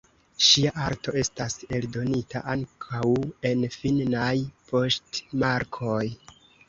[0.43, 3.03] Ŝia arto estas eldonita ankaŭ
[3.51, 4.33] en finnaj
[4.73, 6.05] poŝtmarkoj.